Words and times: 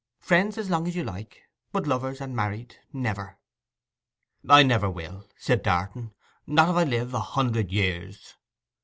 Friends 0.17 0.57
as 0.57 0.71
long 0.71 0.87
as 0.87 0.95
you 0.95 1.03
like, 1.03 1.43
but 1.71 1.85
lovers 1.85 2.21
and 2.21 2.35
married 2.35 2.75
never.' 2.91 3.37
'I 4.49 4.63
never 4.63 4.89
will,' 4.89 5.27
said 5.37 5.61
Darton. 5.61 6.15
'Not 6.47 6.69
if 6.69 6.75
I 6.75 6.83
live 6.85 7.13
a 7.13 7.19
hundred 7.19 7.71
years. 7.71 8.33